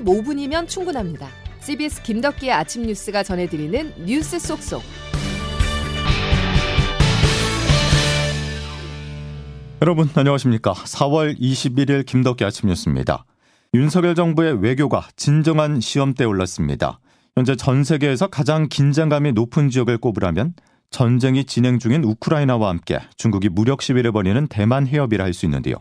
15분이면 0.00 0.68
충분합니다. 0.68 1.28
CBS 1.60 2.02
김덕기의 2.02 2.52
아침 2.52 2.82
뉴스가 2.82 3.22
전해드리는 3.22 3.92
뉴스 4.04 4.38
속속. 4.38 4.82
여러분 9.82 10.08
안녕하십니까? 10.14 10.72
4월 10.72 11.38
21일 11.38 12.06
김덕기 12.06 12.44
아침 12.44 12.68
뉴스입니다. 12.68 13.24
윤석열 13.74 14.14
정부의 14.14 14.62
외교가 14.62 15.06
진정한 15.16 15.80
시험대에 15.80 16.26
올랐습니다. 16.26 16.98
현재 17.34 17.56
전 17.56 17.84
세계에서 17.84 18.28
가장 18.28 18.68
긴장감이 18.68 19.32
높은 19.32 19.68
지역을 19.68 19.98
꼽으라면 19.98 20.54
전쟁이 20.90 21.44
진행 21.44 21.78
중인 21.78 22.04
우크라이나와 22.04 22.70
함께 22.70 23.00
중국이 23.18 23.50
무력 23.50 23.82
시위를 23.82 24.12
벌이는 24.12 24.46
대만 24.46 24.86
해협이라 24.86 25.24
할 25.24 25.34
수 25.34 25.44
있는데요. 25.44 25.76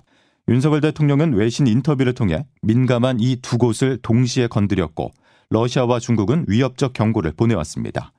윤석열 0.48 0.82
대통령은 0.82 1.34
외신 1.34 1.66
인터뷰를 1.66 2.14
통해 2.14 2.46
민감한 2.62 3.20
이 3.20 3.38
두 3.42 3.58
곳을 3.58 3.98
동시에 4.02 4.48
건드렸고 4.48 5.12
러시아와 5.50 6.00
중국은 6.00 6.46
위협적 6.48 6.94
경고를 6.94 7.34
보내왔습니다. 7.36 8.12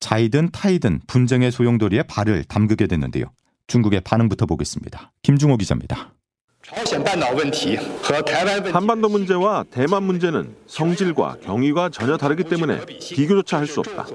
자이든 0.00 0.50
타이든 0.52 1.00
분쟁의 1.06 1.50
소용돌이에 1.50 2.02
발을 2.04 2.44
담그게 2.44 2.86
됐는데요. 2.86 3.26
중국의 3.66 4.00
반응부터 4.02 4.46
보겠습니다. 4.46 5.12
김중호 5.22 5.56
기자입니다. 5.56 6.12
한반도 8.72 9.08
문제와 9.08 9.64
대만 9.70 10.02
문제는 10.02 10.54
성질과 10.66 11.38
경위가 11.42 11.88
전혀 11.88 12.16
다르기 12.18 12.44
때문에 12.44 12.84
비교조차 12.86 13.58
할 13.58 13.66
수 13.66 13.80
없다. 13.80 14.06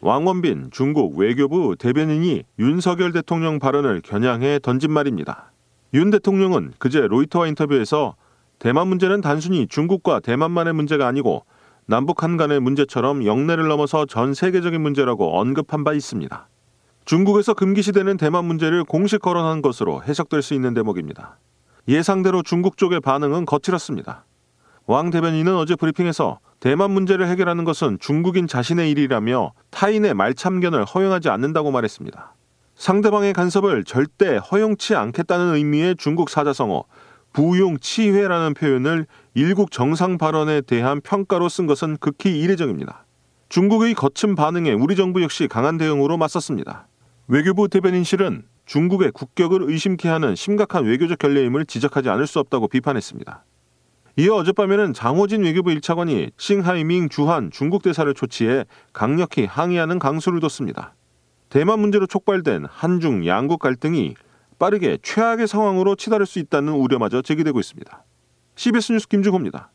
왕원빈 0.00 0.70
중국 0.72 1.16
외교부 1.16 1.76
대변인이 1.78 2.42
윤석열 2.58 3.12
대통령 3.12 3.58
발언을 3.60 4.02
겨냥해 4.02 4.58
던진 4.60 4.90
말입니다. 4.90 5.52
윤 5.94 6.10
대통령은 6.10 6.72
그제 6.78 7.06
로이터와 7.06 7.46
인터뷰에서 7.46 8.16
대만 8.58 8.88
문제는 8.88 9.20
단순히 9.20 9.66
중국과 9.66 10.20
대만만의 10.20 10.72
문제가 10.72 11.06
아니고 11.06 11.44
남북한 11.86 12.36
간의 12.36 12.60
문제처럼 12.60 13.24
영내를 13.24 13.68
넘어서 13.68 14.06
전 14.06 14.34
세계적인 14.34 14.80
문제라고 14.80 15.38
언급한 15.38 15.84
바 15.84 15.92
있습니다. 15.92 16.48
중국에서 17.04 17.54
금기시되는 17.54 18.16
대만 18.16 18.44
문제를 18.44 18.82
공식 18.82 19.20
거론한 19.20 19.62
것으로 19.62 20.02
해석될 20.02 20.42
수 20.42 20.54
있는 20.54 20.74
대목입니다. 20.74 21.38
예상대로 21.86 22.42
중국 22.42 22.76
쪽의 22.76 23.00
반응은 23.00 23.46
거칠었습니다. 23.46 24.24
왕 24.86 25.10
대변인은 25.10 25.54
어제 25.54 25.76
브리핑에서 25.76 26.40
대만 26.58 26.90
문제를 26.90 27.28
해결하는 27.28 27.64
것은 27.64 27.98
중국인 28.00 28.48
자신의 28.48 28.90
일이라며 28.90 29.52
타인의 29.70 30.14
말참견을 30.14 30.84
허용하지 30.84 31.28
않는다고 31.28 31.70
말했습니다. 31.70 32.35
상대방의 32.76 33.32
간섭을 33.32 33.84
절대 33.84 34.36
허용치 34.36 34.94
않겠다는 34.94 35.54
의미의 35.54 35.96
중국 35.96 36.28
사자성어 36.28 36.84
부용치회라는 37.32 38.54
표현을 38.54 39.06
일국 39.34 39.70
정상 39.70 40.18
발언에 40.18 40.60
대한 40.60 41.00
평가로 41.00 41.48
쓴 41.48 41.66
것은 41.66 41.96
극히 41.98 42.38
이례적입니다. 42.38 43.06
중국의 43.48 43.94
거친 43.94 44.34
반응에 44.34 44.72
우리 44.72 44.94
정부 44.94 45.22
역시 45.22 45.48
강한 45.48 45.78
대응으로 45.78 46.16
맞섰습니다. 46.16 46.88
외교부 47.28 47.68
대변인실은 47.68 48.44
중국의 48.66 49.12
국격을 49.12 49.62
의심케 49.70 50.08
하는 50.08 50.34
심각한 50.34 50.84
외교적 50.84 51.18
결례임을 51.18 51.66
지적하지 51.66 52.10
않을 52.10 52.26
수 52.26 52.40
없다고 52.40 52.68
비판했습니다. 52.68 53.44
이어 54.18 54.34
어젯밤에는 54.34 54.92
장호진 54.92 55.44
외교부 55.44 55.70
1차관이 55.70 56.30
싱하이밍 56.36 57.08
주한 57.08 57.50
중국 57.50 57.82
대사를 57.82 58.12
초치해 58.12 58.64
강력히 58.92 59.44
항의하는 59.44 59.98
강수를 59.98 60.40
뒀습니다. 60.40 60.94
대만 61.48 61.80
문제로 61.80 62.06
촉발된 62.06 62.66
한중 62.68 63.26
양국 63.26 63.60
갈등이 63.60 64.14
빠르게 64.58 64.98
최악의 65.02 65.46
상황으로 65.46 65.96
치달을 65.96 66.26
수 66.26 66.38
있다는 66.38 66.72
우려마저 66.72 67.22
제기되고 67.22 67.60
있습니다. 67.60 68.04
CBS 68.56 68.92
뉴스 68.92 69.08
김주호입니다. 69.08 69.70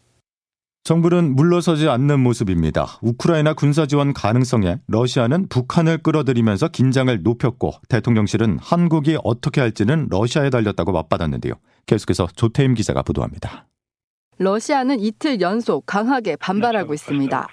정부는 0.83 1.35
물러서지 1.35 1.87
않는 1.89 2.19
모습입니다. 2.21 2.97
우크라이나 3.01 3.53
군사 3.53 3.85
지원 3.85 4.13
가능성에 4.13 4.79
러시아는 4.87 5.47
북한을 5.47 5.99
끌어들이면서 5.99 6.69
긴장을 6.69 7.21
높였고 7.21 7.73
대통령실은 7.87 8.57
한국이 8.59 9.17
어떻게 9.23 9.61
할지는 9.61 10.07
러시아에 10.09 10.49
달렸다고 10.49 10.91
맞받았는데요. 10.91 11.53
계속해서 11.85 12.27
조태임 12.35 12.73
기자가 12.73 13.03
보도합니다. 13.03 13.67
러시아는 14.41 14.99
이틀 14.99 15.39
연속 15.39 15.85
강하게 15.85 16.35
반발하고 16.35 16.95
있습니다. 16.95 17.47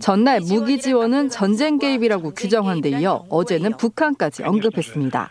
전날 0.00 0.40
무기 0.40 0.78
지원은 0.78 1.30
전쟁 1.30 1.78
개입이라고 1.78 2.34
규정한 2.34 2.82
데 2.82 2.90
이어 2.90 3.24
어제는 3.30 3.78
북한까지 3.78 4.42
언급했습니다. 4.42 5.30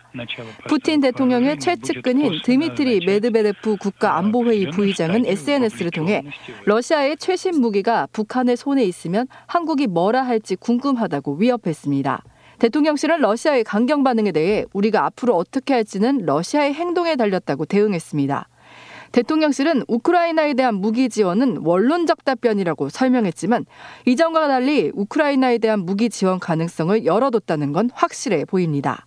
푸틴 0.67 1.01
대통령의 1.01 1.59
최측근인 1.59 2.41
드미트리 2.44 3.06
메드베데프 3.06 3.75
국가안보회의 3.78 4.72
부의장은 4.72 5.28
SNS를 5.28 5.91
통해 5.91 6.23
러시아의 6.66 7.17
최신 7.17 7.61
무기가 7.61 8.07
북한의 8.11 8.57
손에 8.57 8.84
있으면 8.84 9.28
한국이 9.46 9.85
뭐라 9.85 10.23
할지 10.23 10.56
궁금하다고 10.56 11.35
위협했습니다. 11.35 12.23
대통령실은 12.57 13.22
러시아의 13.22 13.63
강경 13.63 14.03
반응에 14.03 14.31
대해 14.31 14.66
우리가 14.73 15.06
앞으로 15.06 15.35
어떻게 15.35 15.75
할지는 15.75 16.25
러시아의 16.25 16.73
행동에 16.73 17.16
달렸다고 17.16 17.66
대응했습니다. 17.66 18.47
대통령실은 19.12 19.84
우크라이나에 19.88 20.53
대한 20.53 20.75
무기 20.75 21.09
지원은 21.09 21.59
원론적 21.64 22.25
답변이라고 22.25 22.90
설명했지만 22.90 23.66
이전과 24.06 24.47
달리 24.47 24.92
우크라이나에 24.94 25.58
대한 25.58 25.80
무기 25.81 26.09
지원 26.09 26.40
가능성을 26.40 27.06
열어뒀다는 27.06 27.74
건 27.74 27.90
확실해 27.94 28.46
보입니다. 28.46 29.06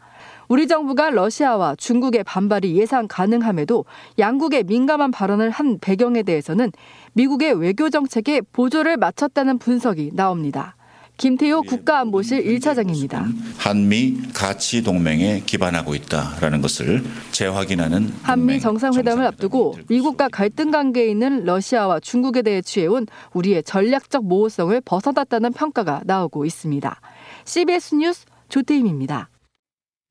우리 0.48 0.66
정부가 0.66 1.10
러시아와 1.10 1.76
중국의 1.76 2.24
반발이 2.24 2.76
예상 2.76 3.06
가능함에도 3.08 3.84
양국의 4.18 4.64
민감한 4.64 5.10
발언을 5.10 5.50
한 5.50 5.78
배경에 5.78 6.22
대해서는 6.22 6.72
미국의 7.14 7.54
외교 7.54 7.88
정책에 7.88 8.42
보조를 8.52 8.96
맞췄다는 8.98 9.58
분석이 9.58 10.10
나옵니다. 10.12 10.76
김태호 11.22 11.62
국가안보실 11.62 12.44
1차장입니다. 12.44 13.32
한미 13.56 14.16
가치 14.34 14.82
동맹에 14.82 15.42
기반하고 15.46 15.94
있다라는 15.94 16.60
것을 16.60 17.04
재확인하는 17.30 18.12
한미 18.22 18.58
정상회담을 18.58 19.24
앞두고 19.26 19.76
미국과 19.88 20.28
갈등 20.30 20.72
관계에 20.72 21.06
있는 21.06 21.44
러시아와 21.44 22.00
중국에 22.00 22.42
대해 22.42 22.60
취해온 22.60 23.06
우리의 23.34 23.62
전략적 23.62 24.24
모호성을 24.24 24.80
벗어났다는 24.80 25.52
평가가 25.52 26.00
나오고 26.06 26.44
있습니다. 26.44 27.00
CBS 27.44 27.94
뉴스 27.94 28.26
조태임입니다. 28.48 29.28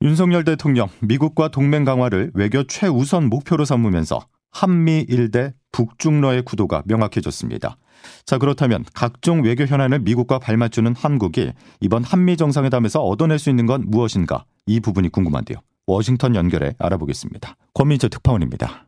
윤석열 0.00 0.44
대통령 0.44 0.88
미국과 1.00 1.48
동맹 1.48 1.84
강화를 1.84 2.30
외교 2.32 2.64
최우선 2.64 3.28
목표로 3.28 3.66
삼으면서 3.66 4.20
한미 4.50 5.04
일대 5.06 5.52
북중러의 5.72 6.42
구도가 6.42 6.82
명확해졌습니다. 6.86 7.76
자, 8.24 8.38
그렇다면 8.38 8.84
각종 8.94 9.42
외교 9.42 9.64
현안을 9.64 10.00
미국과 10.00 10.38
발맞추는 10.38 10.94
한국이 10.96 11.52
이번 11.80 12.04
한미 12.04 12.36
정상회담에서 12.36 13.02
얻어낼 13.02 13.38
수 13.38 13.50
있는 13.50 13.66
건 13.66 13.84
무엇인가? 13.86 14.44
이 14.66 14.80
부분이 14.80 15.08
궁금한데요. 15.10 15.58
워싱턴 15.86 16.34
연결해 16.34 16.74
알아보겠습니다. 16.78 17.56
권민재 17.74 18.08
특파원입니다. 18.08 18.86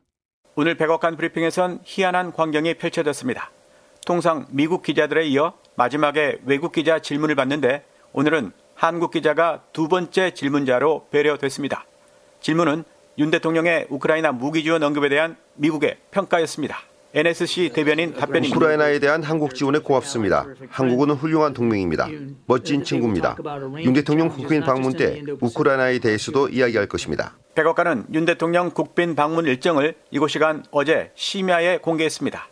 오늘 0.56 0.77
백악관 0.77 1.17
브리핑에선 1.17 1.81
희한한 1.84 2.33
광경이 2.33 2.75
펼쳐졌습니다. 2.75 3.51
통상 4.06 4.47
미국 4.51 4.83
기자들에 4.83 5.27
이어 5.27 5.55
마지막에 5.77 6.39
외국 6.45 6.72
기자 6.72 7.01
질문을 7.01 7.34
받는데 7.34 7.84
오늘은 8.12 8.53
한국 8.75 9.11
기자가 9.11 9.62
두 9.72 9.89
번째 9.89 10.33
질문자로 10.34 11.09
배려됐습니다. 11.11 11.87
질문은 12.41 12.84
윤 13.19 13.30
대통령의 13.30 13.86
우크라이나 13.91 14.32
무기 14.32 14.64
지원 14.64 14.82
언급에 14.82 15.08
대한 15.08 15.36
미국의 15.54 15.98
평가였습니다. 16.10 16.78
NSC 17.16 17.70
대변인 17.72 18.12
답변입니다. 18.12 18.56
우크라이나에 18.56 18.98
대한 18.98 19.22
한국 19.22 19.54
지원에 19.54 19.78
고맙습니다. 19.78 20.47
한국은 20.69 21.10
훌륭한 21.10 21.54
동맹입니다. 21.54 22.08
멋진 22.47 22.82
친구입니다. 22.82 23.36
윤 23.84 23.92
대통령 23.92 24.28
국빈 24.28 24.62
방문 24.62 24.97
때 24.97 25.22
우크라이나에 25.41 26.00
대해서도 26.00 26.48
이야기할 26.48 26.88
것입니다. 26.88 27.36
백악관은 27.54 28.06
윤 28.14 28.24
대통령 28.24 28.70
국빈 28.70 29.14
방문 29.14 29.47
일정을 29.47 29.94
이곳 30.10 30.28
시간 30.28 30.64
어제 30.72 31.12
심야에 31.14 31.78
공개했습니다. 31.78 32.48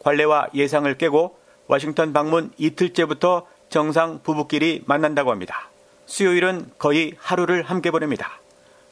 관례와 0.00 0.48
예상을 0.54 0.92
깨고 0.98 1.38
워싱턴 1.68 2.12
방문 2.12 2.50
이틀째부터 2.58 3.46
정상 3.70 4.20
부부끼리 4.22 4.82
만난다고 4.84 5.30
합니다. 5.30 5.70
수요일은 6.04 6.66
거의 6.78 7.14
하루를 7.16 7.62
함께 7.62 7.90
보냅니다. 7.90 8.41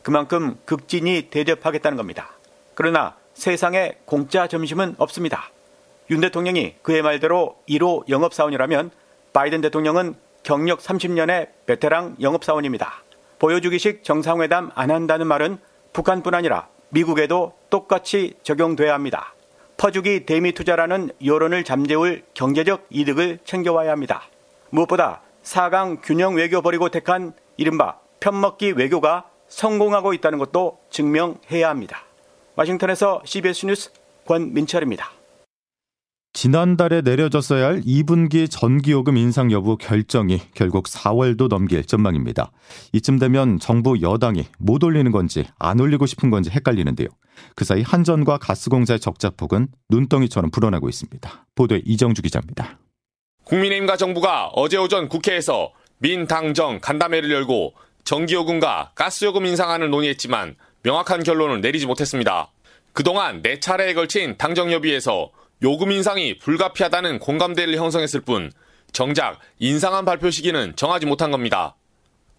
그만큼 0.02 0.58
극진히 0.64 1.28
대접하겠다는 1.30 1.96
겁니다. 1.96 2.30
그러나 2.74 3.16
세상에 3.34 3.96
공짜 4.04 4.46
점심은 4.46 4.94
없습니다. 4.98 5.50
윤 6.10 6.20
대통령이 6.20 6.76
그의 6.82 7.02
말대로 7.02 7.56
1호 7.68 8.08
영업사원이라면 8.08 8.90
바이든 9.32 9.60
대통령은 9.60 10.14
경력 10.42 10.80
30년의 10.80 11.48
베테랑 11.66 12.16
영업사원입니다. 12.20 13.02
보여주기식 13.38 14.04
정상회담 14.04 14.70
안 14.74 14.90
한다는 14.90 15.26
말은 15.26 15.58
북한뿐 15.92 16.34
아니라 16.34 16.68
미국에도 16.90 17.54
똑같이 17.70 18.34
적용돼야 18.42 18.92
합니다. 18.92 19.34
퍼주기 19.76 20.26
대미 20.26 20.52
투자라는 20.52 21.10
여론을 21.24 21.64
잠재울 21.64 22.22
경제적 22.34 22.86
이득을 22.90 23.38
챙겨와야 23.44 23.90
합니다. 23.90 24.24
무엇보다 24.70 25.22
4강 25.42 26.00
균형 26.02 26.34
외교 26.34 26.60
버리고 26.60 26.90
택한 26.90 27.32
이른바 27.56 27.98
편먹기 28.20 28.72
외교가 28.72 29.29
성공하고 29.50 30.14
있다는 30.14 30.38
것도 30.38 30.78
증명해야 30.90 31.68
합니다. 31.68 32.04
워싱턴에서 32.56 33.20
CBS 33.24 33.66
뉴스 33.66 33.90
권민철입니다. 34.26 35.10
지난달에 36.32 37.00
내려졌어야 37.00 37.66
할 37.66 37.80
2분기 37.80 38.48
전기요금 38.48 39.16
인상 39.16 39.50
여부 39.50 39.76
결정이 39.76 40.40
결국 40.54 40.84
4월도 40.84 41.48
넘길 41.48 41.84
전망입니다. 41.84 42.52
이쯤 42.92 43.18
되면 43.18 43.58
정부 43.58 44.00
여당이 44.00 44.46
못 44.58 44.84
올리는 44.84 45.10
건지 45.10 45.44
안 45.58 45.80
올리고 45.80 46.06
싶은 46.06 46.30
건지 46.30 46.48
헷갈리는데요. 46.50 47.08
그 47.56 47.64
사이 47.64 47.82
한전과 47.82 48.38
가스공사의 48.38 49.00
적자폭은 49.00 49.68
눈덩이처럼 49.88 50.52
불어나고 50.52 50.88
있습니다. 50.88 51.46
보도에 51.56 51.82
이정주 51.84 52.22
기자입니다. 52.22 52.78
국민의힘과 53.44 53.96
정부가 53.96 54.50
어제 54.54 54.76
오전 54.76 55.08
국회에서 55.08 55.72
민당정 55.98 56.78
간담회를 56.80 57.30
열고 57.32 57.74
전기요금과 58.04 58.92
가스요금 58.94 59.46
인상안을 59.46 59.90
논의했지만 59.90 60.56
명확한 60.82 61.22
결론을 61.22 61.60
내리지 61.60 61.86
못했습니다. 61.86 62.50
그동안 62.92 63.42
네 63.42 63.60
차례에 63.60 63.94
걸친 63.94 64.36
당정협의에서 64.36 65.30
요금 65.62 65.92
인상이 65.92 66.38
불가피하다는 66.38 67.18
공감대를 67.18 67.76
형성했을 67.76 68.20
뿐 68.22 68.50
정작 68.92 69.38
인상한 69.58 70.04
발표 70.04 70.30
시기는 70.30 70.74
정하지 70.74 71.06
못한 71.06 71.30
겁니다. 71.30 71.76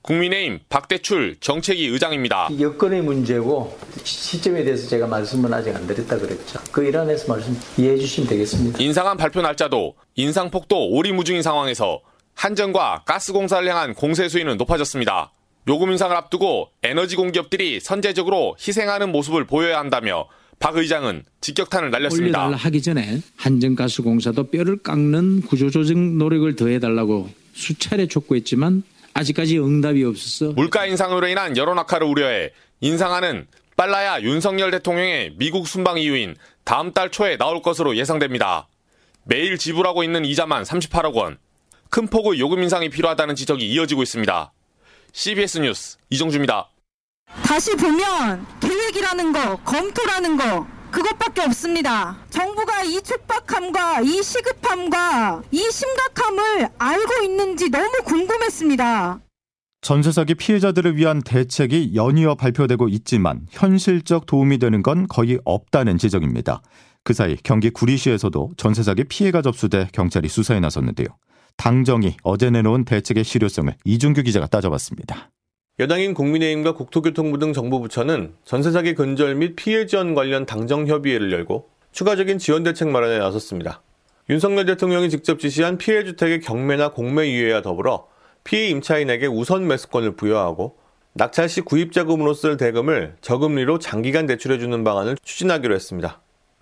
국민의힘 0.01 0.61
박대출 0.67 1.35
정책위 1.39 1.85
의장입니다. 1.87 2.49
여건의 2.59 3.03
문제고 3.03 3.77
시점에 4.03 4.63
대해서 4.63 4.89
제가 4.89 5.05
말씀은 5.05 5.53
아직 5.53 5.75
안 5.75 5.85
드렸다 5.85 6.17
그랬죠. 6.17 6.59
그 6.71 6.83
일환에서 6.83 7.31
말씀 7.31 7.55
이해해 7.77 7.97
주시면 7.97 8.27
되겠습니다. 8.27 8.81
인상한 8.81 9.15
발표 9.15 9.41
날짜도 9.41 9.95
인상폭도 10.15 10.89
오리무중인 10.89 11.43
상황에서 11.43 12.01
한전과 12.33 13.03
가스공사를 13.05 13.67
향한 13.69 13.93
공세 13.93 14.27
수위는 14.27 14.57
높아졌습니다. 14.57 15.31
요금 15.67 15.91
인상을 15.91 16.15
앞두고 16.15 16.69
에너지 16.83 17.15
공기업들이 17.15 17.79
선제적으로 17.79 18.55
희생하는 18.59 19.11
모습을 19.11 19.45
보여야 19.45 19.79
한다며 19.79 20.27
박 20.59 20.77
의장은 20.77 21.23
직격탄을 21.41 21.91
날렸습니다. 21.91 22.39
올려달라 22.39 22.57
하기 22.57 22.81
전에 22.81 23.19
한전가스공사도 23.37 24.49
뼈를 24.49 24.77
깎는 24.77 25.41
구조조정 25.41 26.17
노력을 26.17 26.55
더해달라고 26.55 27.29
수차례 27.53 28.07
촉구했지만 28.07 28.83
아직까지 29.13 29.59
응답이 29.59 30.03
없었어. 30.03 30.53
물가 30.53 30.85
인상으로 30.85 31.27
인한 31.27 31.57
여론 31.57 31.77
악화를 31.79 32.07
우려해 32.07 32.51
인상안은 32.79 33.47
빨라야 33.75 34.21
윤석열 34.21 34.71
대통령의 34.71 35.33
미국 35.37 35.67
순방 35.67 35.97
이후인 35.97 36.35
다음 36.63 36.93
달 36.93 37.09
초에 37.09 37.37
나올 37.37 37.61
것으로 37.61 37.95
예상됩니다. 37.97 38.67
매일 39.23 39.57
지불하고 39.57 40.03
있는 40.03 40.25
이자만 40.25 40.63
38억 40.63 41.13
원. 41.15 41.37
큰 41.89 42.07
폭의 42.07 42.39
요금 42.39 42.61
인상이 42.63 42.89
필요하다는 42.89 43.35
지적이 43.35 43.69
이어지고 43.69 44.03
있습니다. 44.03 44.51
CBS 45.13 45.59
뉴스 45.59 45.97
이정주입니다. 46.09 46.69
다시 47.43 47.75
보면 47.75 48.45
계획이라는 48.59 49.33
거, 49.33 49.57
검토라는 49.57 50.37
거, 50.37 50.67
그것밖에 50.91 51.41
없습니다. 51.43 52.17
정부가 52.29 52.83
이 52.83 53.01
촉박함과 53.01 54.01
이 54.01 54.21
시급함과 54.21 55.43
이 55.51 55.69
심각함을 55.71 56.69
알고 56.77 57.23
있는지 57.23 57.69
너무 57.69 57.91
궁금했습니다. 58.03 59.19
전세 59.81 60.11
사기 60.11 60.35
피해자들을 60.35 60.95
위한 60.97 61.21
대책이 61.23 61.93
연이어 61.95 62.35
발표되고 62.35 62.87
있지만 62.89 63.47
현실적 63.49 64.25
도움이 64.25 64.59
되는 64.59 64.83
건 64.83 65.07
거의 65.07 65.39
없다는 65.43 65.97
지적입니다. 65.97 66.61
그 67.03 67.13
사이 67.13 67.35
경기 67.43 67.69
구리시에서도 67.71 68.51
전세 68.57 68.83
사기 68.83 69.05
피해가 69.05 69.41
접수돼 69.41 69.89
경찰이 69.91 70.27
수사에 70.27 70.59
나섰는데요. 70.59 71.07
당정이 71.57 72.17
어제 72.23 72.49
내놓은 72.49 72.85
대책의 72.85 73.23
실효성을 73.23 73.73
이준규 73.85 74.23
기자가 74.23 74.47
따져봤습니다. 74.47 75.29
여당인 75.79 76.13
국민의힘과 76.13 76.73
국토교통부 76.73 77.37
등 77.37 77.53
정부 77.53 77.79
부처는 77.79 78.33
전세 78.45 78.71
사기 78.71 78.93
근절 78.93 79.35
및 79.35 79.55
피해 79.55 79.85
지원 79.85 80.13
관련 80.13 80.45
당정 80.45 80.87
협의회를 80.87 81.31
열고 81.31 81.69
추가적인 81.91 82.37
지원 82.37 82.63
대책 82.63 82.89
마련에 82.89 83.19
나섰습니다. 83.19 83.81
윤석열 84.29 84.65
대통령이 84.65 85.09
직접 85.09 85.39
지시한 85.39 85.77
피해 85.77 86.03
주택의 86.03 86.41
경매나 86.41 86.91
공매 86.91 87.29
유예와 87.29 87.61
더불어 87.61 88.07
피해 88.43 88.67
임차인에게 88.67 89.27
우선 89.27 89.67
매수권을 89.67 90.15
부여하고 90.15 90.77
낙찰 91.13 91.49
시 91.49 91.61
구입 91.61 91.91
자금으로 91.91 92.33
쓸 92.33 92.57
대금을 92.57 93.17
저금리로 93.21 93.79
장기간 93.79 94.25
대출해주는 94.27 94.83
방안을 94.83 95.17
추진하기로 95.21 95.75
했습니다. 95.75 96.21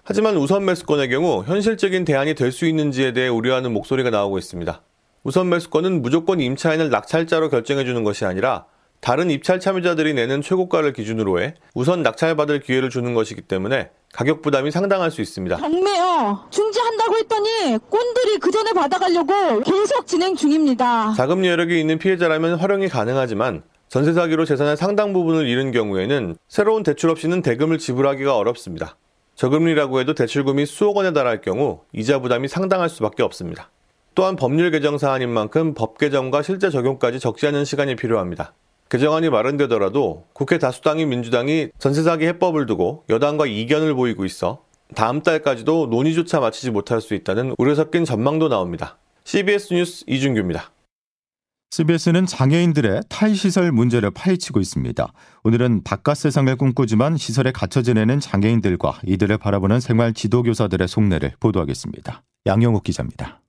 하지만 0.09 0.37
우선 0.37 0.65
매수권의 0.65 1.07
경우 1.09 1.43
현실적인 1.45 2.03
대안이 2.03 2.33
될 2.33 2.51
수 2.51 2.65
있는지에 2.65 3.13
대해 3.13 3.27
우려하는 3.27 3.71
목소리가 3.71 4.09
나오고 4.09 4.39
있습니다. 4.39 4.81
우선 5.23 5.49
매수권은 5.49 6.01
무조건 6.01 6.39
임차인을 6.39 6.89
낙찰자로 6.89 7.49
결정해주는 7.51 8.03
것이 8.03 8.25
아니라 8.25 8.65
다른 9.01 9.29
입찰 9.29 9.59
참여자들이 9.59 10.15
내는 10.15 10.41
최고가를 10.41 10.93
기준으로 10.93 11.39
해 11.41 11.53
우선 11.75 12.01
낙찰받을 12.01 12.61
기회를 12.61 12.89
주는 12.89 13.13
것이기 13.13 13.41
때문에 13.43 13.91
가격 14.11 14.41
부담이 14.41 14.71
상당할 14.71 15.11
수 15.11 15.21
있습니다. 15.21 15.57
경매요. 15.57 16.39
중지한다고 16.49 17.15
했더니 17.19 17.77
꼰들이 17.77 18.39
그 18.39 18.49
전에 18.49 18.73
받아가려고 18.73 19.61
계속 19.61 20.07
진행 20.07 20.35
중입니다. 20.35 21.13
자금 21.15 21.45
여력이 21.45 21.79
있는 21.79 21.99
피해자라면 21.99 22.55
활용이 22.55 22.87
가능하지만 22.87 23.61
전세 23.89 24.13
사기로 24.13 24.45
재산의 24.45 24.75
상당 24.75 25.13
부분을 25.13 25.47
잃은 25.47 25.69
경우에는 25.69 26.35
새로운 26.47 26.81
대출 26.81 27.11
없이는 27.11 27.43
대금을 27.43 27.77
지불하기가 27.77 28.35
어렵습니다. 28.35 28.95
저금리라고 29.39 30.01
해도 30.01 30.13
대출금이 30.13 30.65
수억 30.65 30.97
원에 30.97 31.13
달할 31.13 31.39
경우 31.39 31.79
이자 31.93 32.19
부담이 32.19 32.49
상당할 32.49 32.89
수밖에 32.89 33.23
없습니다. 33.23 33.71
또한 34.13 34.35
법률 34.35 34.69
개정 34.69 34.97
사안인 34.97 35.29
만큼 35.29 35.73
법 35.73 35.97
개정과 35.97 36.41
실제 36.41 36.69
적용까지 36.69 37.21
적지 37.21 37.47
않은 37.47 37.63
시간이 37.63 37.95
필요합니다. 37.95 38.53
개정안이 38.89 39.29
마련되더라도 39.29 40.25
국회 40.33 40.57
다수당인 40.57 41.07
민주당이 41.07 41.69
전세 41.79 42.03
사기 42.03 42.25
해법을 42.25 42.65
두고 42.65 43.05
여당과 43.07 43.45
이견을 43.45 43.93
보이고 43.93 44.25
있어 44.25 44.65
다음 44.93 45.21
달까지도 45.21 45.87
논의조차 45.89 46.41
마치지 46.41 46.71
못할 46.71 46.99
수 46.99 47.13
있다는 47.13 47.55
우려 47.57 47.75
섞인 47.75 48.03
전망도 48.03 48.49
나옵니다. 48.49 48.97
CBS 49.23 49.73
뉴스 49.73 50.03
이준규입니다. 50.05 50.69
CBS는 51.71 52.25
장애인들의 52.25 53.01
탈시설 53.09 53.71
문제를 53.71 54.09
파헤치고 54.09 54.59
있습니다. 54.59 55.07
오늘은 55.43 55.83
바깥 55.83 56.17
세상을 56.17 56.53
꿈꾸지만 56.55 57.15
시설에 57.15 57.51
갇혀 57.51 57.83
지내는 57.83 58.19
장애인들과 58.19 58.99
이들을 59.05 59.37
바라보는 59.37 59.79
생활 59.79 60.13
지도교사들의 60.13 60.87
속내를 60.87 61.33
보도하겠습니다. 61.39 62.23
양영욱 62.47 62.83
기자입니다. 62.83 63.41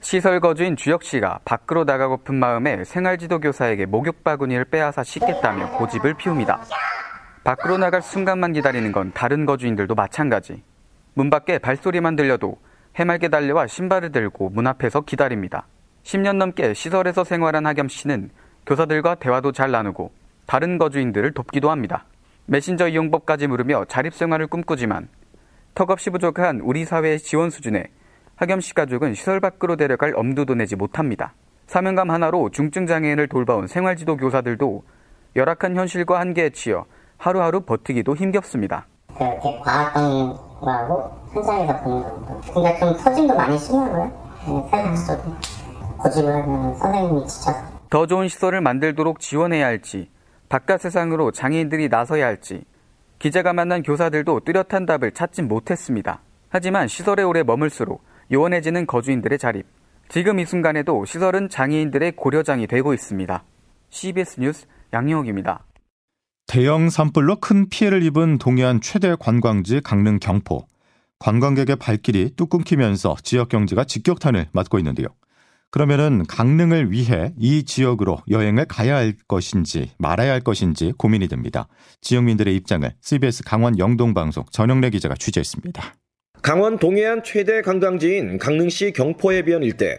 시설 0.00 0.38
거주인 0.38 0.76
주혁 0.76 1.02
씨가 1.02 1.40
밖으로 1.44 1.82
나가고픈 1.82 2.36
마음에 2.36 2.84
생활 2.84 3.18
지도 3.18 3.40
교사에게 3.40 3.86
목욕 3.86 4.22
바구니를 4.22 4.66
빼앗아 4.66 5.02
씻겠다며 5.02 5.76
고집을 5.78 6.14
피웁니다. 6.14 6.60
밖으로 7.42 7.76
나갈 7.76 8.02
순간만 8.02 8.52
기다리는 8.52 8.92
건 8.92 9.10
다른 9.12 9.46
거주인들도 9.46 9.96
마찬가지. 9.96 10.62
문 11.14 11.28
밖에 11.28 11.58
발소리만 11.58 12.14
들려도 12.14 12.56
해맑게 12.94 13.28
달려와 13.28 13.66
신발을 13.66 14.12
들고 14.12 14.50
문 14.50 14.68
앞에서 14.68 15.00
기다립니다. 15.00 15.66
10년 16.08 16.36
넘게 16.36 16.72
시설에서 16.72 17.22
생활한 17.22 17.66
하겸 17.66 17.88
씨는 17.88 18.30
교사들과 18.64 19.16
대화도 19.16 19.52
잘 19.52 19.70
나누고 19.70 20.10
다른 20.46 20.78
거주인들을 20.78 21.34
돕기도 21.34 21.70
합니다. 21.70 22.06
메신저 22.46 22.88
이용법까지 22.88 23.46
물으며 23.46 23.84
자립생활을 23.88 24.46
꿈꾸지만 24.46 25.08
턱없이 25.74 26.08
부족한 26.08 26.60
우리 26.60 26.86
사회의 26.86 27.18
지원 27.18 27.50
수준에 27.50 27.84
하겸 28.36 28.62
씨 28.62 28.72
가족은 28.72 29.12
시설 29.12 29.38
밖으로 29.40 29.76
데려갈 29.76 30.14
엄두도 30.16 30.54
내지 30.54 30.76
못합니다. 30.76 31.34
사명감 31.66 32.10
하나로 32.10 32.48
중증 32.52 32.86
장애인을 32.86 33.28
돌봐온 33.28 33.66
생활지도 33.66 34.16
교사들도 34.16 34.82
열악한 35.36 35.76
현실과 35.76 36.20
한계에 36.20 36.48
치여 36.48 36.86
하루하루 37.18 37.60
버티기도 37.60 38.16
힘겹습니다. 38.16 38.86
그렇게 39.14 39.60
과학적인 39.62 40.32
거하고 40.58 41.10
현장에서 41.34 41.76
보는 41.80 42.02
거. 42.02 42.40
근데 42.54 42.78
좀 42.78 42.96
터짐도 42.96 43.34
많이 43.34 43.58
심하고요. 43.58 44.28
생각도 44.70 45.57
선생님이 46.02 47.26
지쳐서. 47.26 47.78
더 47.90 48.06
좋은 48.06 48.28
시설을 48.28 48.60
만들도록 48.60 49.20
지원해야 49.20 49.66
할지, 49.66 50.10
바깥 50.48 50.80
세상으로 50.80 51.32
장애인들이 51.32 51.88
나서야 51.88 52.26
할지, 52.26 52.64
기자가 53.18 53.52
만난 53.52 53.82
교사들도 53.82 54.40
뚜렷한 54.40 54.86
답을 54.86 55.12
찾지 55.12 55.42
못했습니다. 55.42 56.20
하지만 56.50 56.86
시설에 56.88 57.22
오래 57.22 57.42
머물수록 57.42 58.02
요원해지는 58.32 58.86
거주인들의 58.86 59.38
자립. 59.38 59.66
지금 60.08 60.38
이 60.38 60.46
순간에도 60.46 61.04
시설은 61.04 61.48
장애인들의 61.48 62.12
고려장이 62.12 62.66
되고 62.66 62.94
있습니다. 62.94 63.44
CBS 63.90 64.40
뉴스 64.40 64.66
양영욱입니다. 64.92 65.64
대형 66.46 66.88
산불로 66.88 67.36
큰 67.36 67.68
피해를 67.68 68.02
입은 68.02 68.38
동해안 68.38 68.80
최대 68.80 69.14
관광지 69.18 69.80
강릉 69.82 70.18
경포. 70.18 70.66
관광객의 71.18 71.76
발길이 71.76 72.30
뚝 72.36 72.48
끊기면서 72.48 73.16
지역 73.22 73.48
경제가 73.50 73.84
직격탄을 73.84 74.46
맞고 74.52 74.78
있는데요. 74.78 75.08
그러면은 75.70 76.24
강릉을 76.26 76.90
위해 76.90 77.32
이 77.38 77.64
지역으로 77.64 78.18
여행을 78.30 78.64
가야 78.66 78.96
할 78.96 79.14
것인지 79.28 79.90
말아야 79.98 80.32
할 80.32 80.40
것인지 80.40 80.92
고민이 80.96 81.28
됩니다. 81.28 81.68
지역민들의 82.00 82.54
입장을 82.56 82.90
CBS 83.02 83.44
강원 83.44 83.78
영동방송 83.78 84.44
전영래 84.50 84.90
기자가 84.90 85.14
취재했습니다. 85.14 85.94
강원 86.40 86.78
동해안 86.78 87.22
최대 87.22 87.60
관광지인 87.60 88.38
강릉시 88.38 88.92
경포해변 88.92 89.62
일대. 89.62 89.98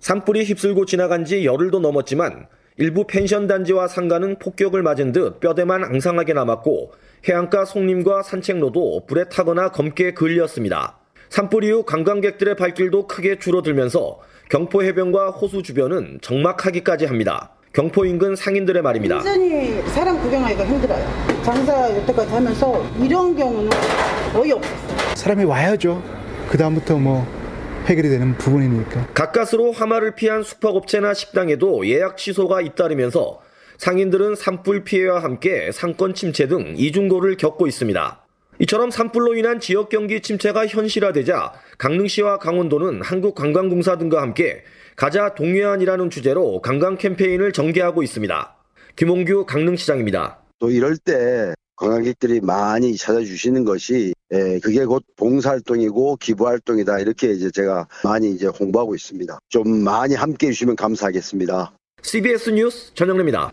산불이 0.00 0.44
휩쓸고 0.44 0.86
지나간 0.86 1.24
지 1.24 1.44
열흘도 1.44 1.80
넘었지만 1.80 2.46
일부 2.78 3.06
펜션 3.06 3.46
단지와 3.46 3.88
상가는 3.88 4.38
폭격을 4.38 4.82
맞은 4.82 5.12
듯 5.12 5.40
뼈대만 5.40 5.84
앙상하게 5.84 6.32
남았고 6.32 6.92
해안가 7.28 7.66
송림과 7.66 8.22
산책로도 8.22 9.06
불에 9.06 9.24
타거나 9.28 9.70
검게 9.70 10.14
걸렸습니다. 10.14 10.98
산불 11.28 11.64
이후 11.64 11.82
관광객들의 11.84 12.56
발길도 12.56 13.06
크게 13.06 13.38
줄어들면서 13.38 14.20
경포 14.52 14.82
해변과 14.82 15.30
호수 15.30 15.62
주변은 15.62 16.18
적막하기까지 16.20 17.06
합니다. 17.06 17.52
경포 17.72 18.04
인근 18.04 18.36
상인들의 18.36 18.82
말입니다. 18.82 19.14
완전히 19.14 19.80
사람 19.88 20.20
구경하기가 20.20 20.66
힘들어요. 20.66 21.08
장사 21.42 21.90
여태까지 21.96 22.30
하면서 22.30 22.84
이런 23.02 23.34
경우는 23.34 23.70
거의 24.34 24.52
없었어요. 24.52 25.16
사람이 25.16 25.44
와야죠. 25.44 26.02
그 26.50 26.58
다음부터 26.58 26.98
뭐 26.98 27.26
해결이 27.86 28.10
되는 28.10 28.36
부분이니까. 28.36 29.06
가까스로 29.14 29.72
화마를 29.72 30.16
피한 30.16 30.42
숙박업체나 30.42 31.14
식당에도 31.14 31.88
예약 31.88 32.18
취소가 32.18 32.60
잇따르면서 32.60 33.40
상인들은 33.78 34.34
산불 34.34 34.84
피해와 34.84 35.22
함께 35.22 35.72
상권 35.72 36.12
침체 36.12 36.46
등 36.46 36.74
이중고를 36.76 37.38
겪고 37.38 37.66
있습니다. 37.66 38.21
이처럼 38.58 38.90
산불로 38.90 39.34
인한 39.34 39.60
지역 39.60 39.88
경기 39.88 40.20
침체가 40.20 40.66
현실화되자 40.66 41.52
강릉시와 41.78 42.38
강원도는 42.38 43.02
한국관광공사 43.02 43.98
등과 43.98 44.20
함께 44.20 44.62
가자 44.94 45.34
동해안이라는 45.34 46.10
주제로 46.10 46.60
관광 46.60 46.96
캠페인을 46.96 47.52
전개하고 47.52 48.02
있습니다. 48.02 48.56
김홍규 48.96 49.46
강릉시장입니다. 49.46 50.38
또 50.58 50.70
이럴 50.70 50.96
때 50.96 51.54
관광객들이 51.76 52.40
많이 52.40 52.96
찾아주시는 52.96 53.64
것이 53.64 54.12
예, 54.32 54.60
그게 54.62 54.84
곧 54.84 55.02
봉사활동이고 55.16 56.16
기부활동이다 56.16 57.00
이렇게 57.00 57.32
이제 57.32 57.50
제가 57.50 57.86
많이 58.04 58.30
이제 58.30 58.46
홍보하고 58.46 58.94
있습니다. 58.94 59.38
좀 59.48 59.82
많이 59.82 60.14
함께 60.14 60.46
해 60.46 60.52
주시면 60.52 60.76
감사하겠습니다. 60.76 61.72
CBS 62.02 62.50
뉴스 62.50 62.94
전영래입니다. 62.94 63.52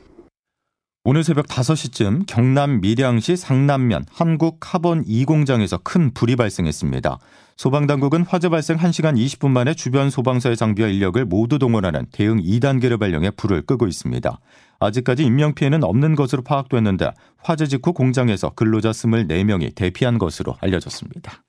오늘 1.11 1.23
새벽 1.23 1.47
5시쯤 1.47 2.25
경남 2.27 2.81
밀양시 2.81 3.35
상남면 3.35 4.05
한국 4.11 4.57
카본 4.59 5.05
2공장에서 5.05 5.83
큰 5.83 6.13
불이 6.13 6.35
발생했습니다. 6.35 7.17
소방당국은 7.57 8.21
화재 8.21 8.47
발생 8.47 8.77
1시간 8.77 9.17
20분 9.17 9.49
만에 9.49 9.73
주변 9.73 10.11
소방서의 10.11 10.55
장비와 10.55 10.87
인력을 10.89 11.25
모두 11.25 11.57
동원하는 11.57 12.05
대응 12.11 12.37
2단계를 12.37 12.99
발령해 12.99 13.31
불을 13.31 13.63
끄고 13.63 13.87
있습니다. 13.87 14.39
아직까지 14.79 15.23
인명피해는 15.23 15.83
없는 15.83 16.13
것으로 16.13 16.43
파악됐는데 16.43 17.09
화재 17.41 17.65
직후 17.65 17.91
공장에서 17.93 18.51
근로자 18.51 18.91
24명이 18.91 19.73
대피한 19.73 20.19
것으로 20.19 20.57
알려졌습니다. 20.61 21.43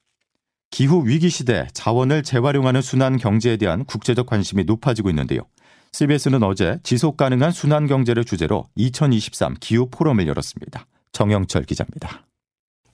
기후 0.70 1.06
위기 1.06 1.28
시대 1.28 1.68
자원을 1.74 2.22
재활용하는 2.22 2.80
순환 2.80 3.18
경제에 3.18 3.58
대한 3.58 3.84
국제적 3.84 4.24
관심이 4.24 4.64
높아지고 4.64 5.10
있는데요. 5.10 5.42
CBS는 5.92 6.42
어제 6.42 6.78
지속 6.82 7.16
가능한 7.16 7.50
순환 7.50 7.86
경제를 7.86 8.24
주제로 8.24 8.68
2023 8.76 9.56
기후 9.60 9.88
포럼을 9.90 10.26
열었습니다. 10.28 10.86
정영철 11.12 11.64
기자입니다. 11.64 12.26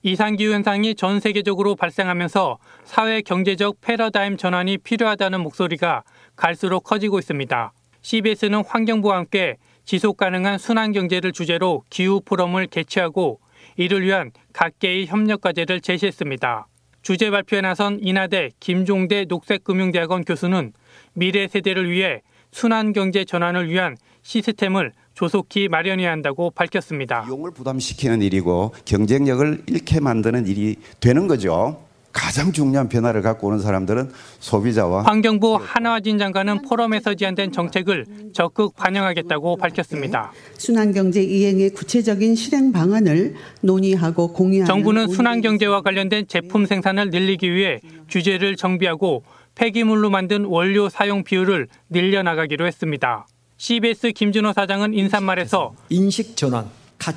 이상기후 0.01 0.53
현상이 0.53 0.95
전 0.95 1.19
세계적으로 1.19 1.75
발생하면서 1.75 2.57
사회 2.85 3.21
경제적 3.21 3.81
패러다임 3.81 4.37
전환이 4.37 4.77
필요하다는 4.77 5.41
목소리가 5.41 6.03
갈수록 6.35 6.81
커지고 6.81 7.19
있습니다. 7.19 7.73
CBS는 8.01 8.63
환경부와 8.65 9.17
함께 9.17 9.57
지속 9.85 10.17
가능한 10.17 10.57
순환 10.57 10.91
경제를 10.91 11.31
주제로 11.31 11.83
기후 11.89 12.21
포럼을 12.23 12.67
개최하고 12.67 13.39
이를 13.75 14.01
위한 14.03 14.31
각계의 14.53 15.07
협력 15.07 15.41
과제를 15.41 15.81
제시했습니다. 15.81 16.67
주제 17.01 17.29
발표에 17.29 17.61
나선 17.61 17.99
인하대 18.01 18.49
김종대 18.59 19.25
녹색금융대학원 19.29 20.25
교수는 20.25 20.73
미래 21.13 21.47
세대를 21.47 21.89
위해 21.89 22.21
순환 22.57 22.91
경제 22.91 23.23
전환을 23.23 23.69
위한 23.69 23.95
시스템을 24.23 24.91
조속히 25.13 25.67
마련해야 25.67 26.09
한다고 26.09 26.49
밝혔습니다. 26.49 27.21
비용을 27.21 27.51
부담시키는 27.51 28.23
일이고 28.23 28.73
경쟁력을 28.83 29.61
잃게 29.67 29.99
만드는 29.99 30.47
일이 30.47 30.75
되는 30.99 31.27
거죠. 31.27 31.83
가장 32.11 32.51
중요한 32.51 32.89
변화를 32.89 33.21
갖고 33.21 33.49
오는 33.49 33.59
사람들은 33.59 34.09
소비자와 34.39 35.03
환경부 35.03 35.59
한화진 35.61 36.17
장관은 36.17 36.63
포럼에서 36.63 37.13
제안된 37.13 37.51
정책을 37.51 38.07
적극 38.33 38.75
반영하겠다고 38.75 39.57
밝혔습니다. 39.57 40.31
순환경제 40.57 41.21
이행의 41.21 41.69
구체적인 41.69 42.33
실행 42.33 42.71
방안을 42.71 43.35
논의하고 43.61 44.33
공유하는 44.33 44.65
정부는 44.65 45.09
순환경제와 45.09 45.83
관련된 45.83 46.25
제품 46.27 46.65
생산을 46.65 47.11
늘리기 47.11 47.53
위해 47.53 47.81
규제를 48.09 48.55
정비하고 48.55 49.21
폐기물로 49.57 50.09
만든 50.09 50.45
원료 50.45 50.87
사용 50.87 51.23
비율을 51.23 51.67
늘려나가기로 51.89 52.65
했습니다. 52.67 53.27
CBS 53.57 54.11
김준호 54.11 54.53
사장은 54.53 54.93
인사말에서 54.93 55.73
인식 55.89 56.37
전환, 56.37 56.69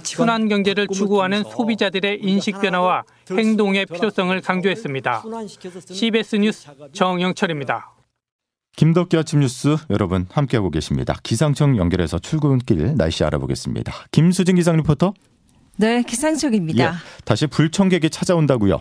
순환 0.02 0.49
경제를 0.49 0.88
추구하는 0.88 1.44
소비자들의 1.44 2.20
인식 2.23 2.59
변화와 2.61 3.02
행동의 3.30 3.87
필요성을 3.87 4.40
강조했습니다. 4.40 5.23
CBS 5.90 6.37
뉴스 6.37 6.68
정영철입니다. 6.92 7.92
김덕기 8.76 9.18
아침 9.18 9.40
뉴스 9.40 9.76
여러분 9.90 10.26
함께하고 10.30 10.70
계십니다. 10.70 11.14
기상청 11.23 11.76
연결해서 11.76 12.18
출근길 12.18 12.94
날씨 12.97 13.23
알아보겠습니다. 13.25 13.92
김수진 14.12 14.56
기상 14.56 14.76
리포터. 14.78 15.12
네, 15.76 16.02
기상청입니다. 16.02 16.85
예, 16.85 16.90
다시 17.25 17.47
불청객이 17.47 18.09
찾아온다고요. 18.09 18.80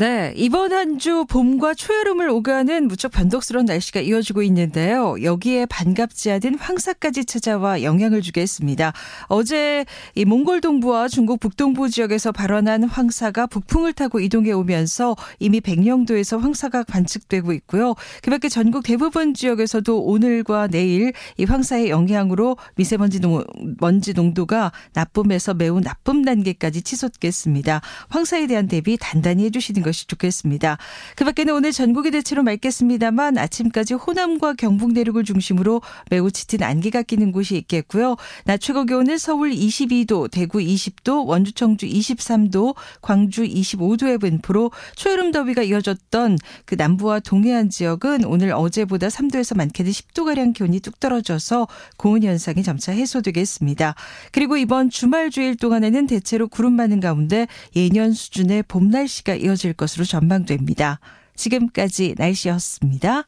네, 0.00 0.32
이번 0.34 0.72
한 0.72 0.96
주 0.98 1.26
봄과 1.26 1.74
초여름을 1.74 2.30
오가는 2.30 2.88
무척 2.88 3.10
변덕스러운 3.12 3.66
날씨가 3.66 4.00
이어지고 4.00 4.42
있는데요. 4.44 5.14
여기에 5.22 5.66
반갑지 5.66 6.30
않은 6.30 6.56
황사까지 6.58 7.26
찾아와 7.26 7.82
영향을 7.82 8.22
주겠습니다. 8.22 8.94
어제 9.28 9.84
이 10.14 10.24
몽골 10.24 10.62
동부와 10.62 11.08
중국 11.08 11.38
북동부 11.40 11.90
지역에서 11.90 12.32
발원한 12.32 12.84
황사가 12.84 13.46
북풍을 13.46 13.92
타고 13.92 14.20
이동해 14.20 14.52
오면서 14.52 15.16
이미 15.38 15.60
백령도에서 15.60 16.38
황사가 16.38 16.84
관측되고 16.84 17.52
있고요. 17.52 17.94
그밖에 18.22 18.48
전국 18.48 18.82
대부분 18.84 19.34
지역에서도 19.34 20.02
오늘과 20.02 20.68
내일 20.68 21.12
이 21.36 21.44
황사의 21.44 21.90
영향으로 21.90 22.56
미세먼지 22.76 23.20
농, 23.20 23.44
먼지 23.78 24.14
농도가 24.14 24.72
나쁨에서 24.94 25.52
매우 25.54 25.80
나쁨 25.80 26.24
단계까지 26.24 26.82
치솟겠습니다. 26.82 27.82
황사에 28.08 28.46
대한 28.46 28.66
대비 28.66 28.96
단단히 28.98 29.44
해주시는 29.44 29.82
것. 29.82 29.89
것이 29.90 30.06
좋겠습니다. 30.06 30.78
그 31.16 31.24
밖에는 31.24 31.54
오늘 31.54 31.72
전국이 31.72 32.10
대체로 32.10 32.42
맑겠습니다만 32.42 33.36
아침까지 33.38 33.94
호남과 33.94 34.54
경북 34.54 34.92
내륙을 34.92 35.24
중심으로 35.24 35.82
매우 36.10 36.30
짙은 36.30 36.62
안개가 36.62 37.02
끼는 37.02 37.32
곳이 37.32 37.56
있겠고요. 37.56 38.16
낮 38.44 38.60
최고 38.60 38.84
기온은 38.84 39.18
서울 39.18 39.50
22도, 39.50 40.30
대구 40.30 40.58
20도, 40.58 41.26
원주 41.26 41.52
청주 41.52 41.86
23도, 41.86 42.74
광주 43.02 43.42
25도의 43.42 44.20
분포로 44.20 44.70
초여름 44.94 45.32
더위가 45.32 45.62
이어졌던 45.62 46.38
그 46.64 46.74
남부와 46.76 47.20
동해안 47.20 47.68
지역은 47.68 48.24
오늘 48.24 48.52
어제보다 48.52 49.08
3도에서 49.08 49.56
많게는 49.56 49.90
10도 49.90 50.24
가량 50.24 50.52
기온이 50.52 50.80
뚝 50.80 51.00
떨어져서 51.00 51.66
고온 51.96 52.22
현상이 52.22 52.62
점차 52.62 52.92
해소되겠습니다. 52.92 53.94
그리고 54.32 54.56
이번 54.56 54.90
주말 54.90 55.30
주일 55.30 55.56
동안에는 55.56 56.06
대체로 56.06 56.48
구름 56.48 56.74
많은 56.74 57.00
가운데 57.00 57.46
예년 57.74 58.12
수준의 58.12 58.64
봄 58.64 58.90
날씨가 58.90 59.34
이어질 59.34 59.72
것으로 59.80 60.04
전망됩니다. 60.04 61.00
지금까지 61.34 62.14
날씨였습니다. 62.18 63.24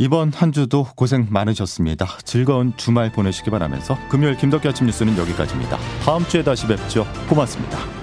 이번 0.00 0.32
한 0.32 0.50
주도 0.50 0.84
고생 0.96 1.28
많으셨습니다. 1.30 2.06
즐거운 2.24 2.76
주말 2.76 3.12
보내시기 3.12 3.50
바라면서 3.50 3.96
금요일 4.08 4.36
김덕기 4.36 4.66
아침 4.66 4.86
뉴스는 4.86 5.16
여기까지입니다. 5.16 5.78
다음 6.04 6.26
주에 6.26 6.42
다시 6.42 6.66
뵙죠. 6.66 7.06
고맙습니다. 7.28 7.99